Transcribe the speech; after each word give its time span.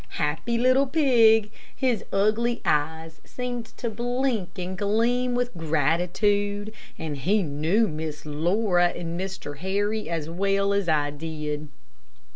Happy 0.17 0.57
little 0.57 0.87
pig! 0.87 1.51
His 1.75 2.03
ugly 2.11 2.59
eyes 2.65 3.21
seemed 3.23 3.65
to 3.77 3.87
blink 3.87 4.57
and 4.57 4.75
gleam 4.75 5.35
with 5.35 5.55
gratitude, 5.55 6.73
and 6.97 7.15
he 7.17 7.43
knew 7.43 7.87
Miss 7.87 8.25
Laura 8.25 8.87
and 8.87 9.19
Mr. 9.19 9.57
Harry 9.59 10.09
as 10.09 10.27
well 10.27 10.73
as 10.73 10.89
I 10.89 11.11
did. 11.11 11.69